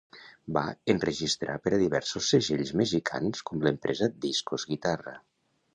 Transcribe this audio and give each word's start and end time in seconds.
Va 0.55 0.61
enregistrar 0.93 1.57
per 1.65 1.73
a 1.77 1.79
diversos 1.83 2.31
segells 2.35 2.75
mexicans 2.83 3.47
com 3.51 3.65
l'empresa 3.69 4.13
Discos 4.29 4.69
Guitarra. 4.73 5.21